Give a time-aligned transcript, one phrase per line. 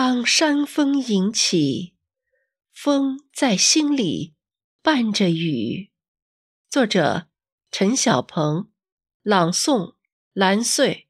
[0.00, 1.96] 当山风引起，
[2.72, 4.36] 风在心里
[4.80, 5.90] 伴着雨。
[6.70, 7.26] 作者：
[7.72, 8.70] 陈小鹏，
[9.24, 9.96] 朗诵：
[10.32, 11.08] 蓝穗。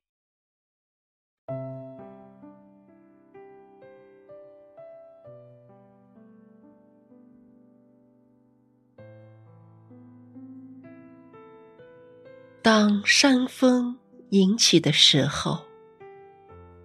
[12.63, 13.99] 当山风
[14.31, 15.67] 引起的时候，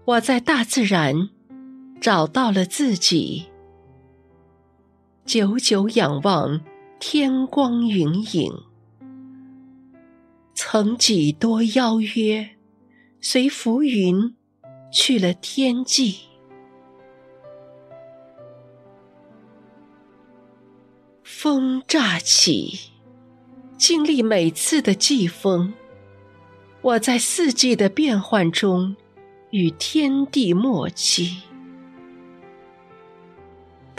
[0.03, 1.29] 我在大自然。
[2.03, 3.45] 找到了自己，
[5.23, 6.59] 久久仰望
[6.99, 8.51] 天光云影，
[10.53, 12.57] 曾几多邀约，
[13.21, 14.35] 随浮云
[14.91, 16.17] 去了天际。
[21.23, 22.77] 风乍起，
[23.77, 25.73] 经历每次的季风，
[26.81, 28.93] 我在四季的变换中
[29.51, 31.43] 与天地默契。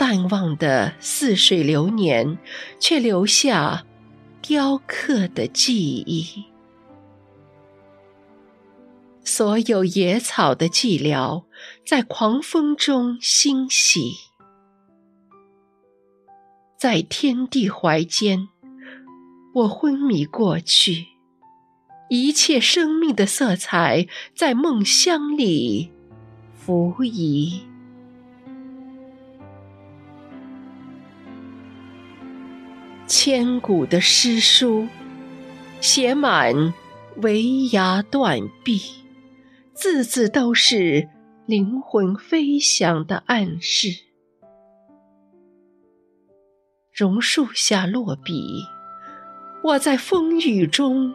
[0.07, 2.37] 淡忘的似水流年，
[2.79, 3.87] 却留下
[4.39, 6.45] 雕刻的记忆。
[9.23, 11.45] 所有野草的寂寥，
[11.83, 14.11] 在狂风中欣喜。
[16.77, 18.49] 在天地怀间，
[19.55, 21.07] 我昏迷过去，
[22.11, 25.91] 一切生命的色彩，在梦乡里
[26.53, 27.63] 浮移。
[33.07, 34.87] 千古的诗书，
[35.79, 36.73] 写满
[37.17, 38.81] 围崖断壁，
[39.75, 41.07] 字字都是
[41.45, 43.89] 灵魂飞翔的暗示。
[46.91, 48.63] 榕树下落笔，
[49.63, 51.13] 我在风雨中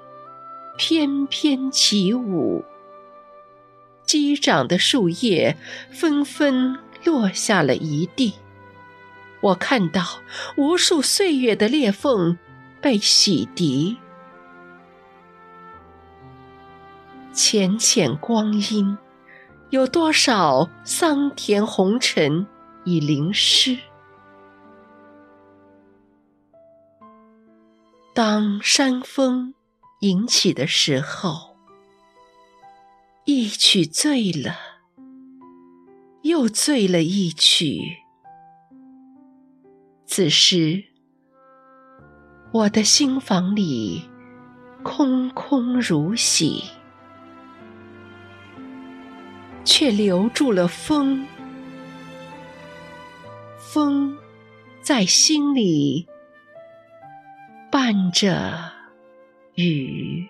[0.78, 2.64] 翩翩起舞。
[4.06, 5.56] 击掌的树叶
[5.91, 8.34] 纷纷落下了一地。
[9.42, 10.02] 我看到
[10.56, 12.38] 无数岁月的裂缝
[12.80, 13.97] 被洗涤，
[17.32, 18.98] 浅浅光阴，
[19.70, 22.47] 有多少桑田红尘
[22.84, 23.78] 已淋湿？
[28.12, 29.54] 当山风
[30.00, 31.56] 引起的时候，
[33.25, 34.54] 一曲醉了，
[36.22, 38.03] 又醉了一曲。
[40.12, 40.82] 此时，
[42.50, 44.03] 我的心房里
[44.82, 46.65] 空空如洗，
[49.65, 51.25] 却留住了风。
[53.56, 54.19] 风
[54.82, 56.04] 在心里
[57.70, 58.69] 伴着
[59.54, 60.28] 雨。